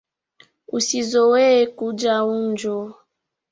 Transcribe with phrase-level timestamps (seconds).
[0.77, 2.77] Usizowee kuja unju.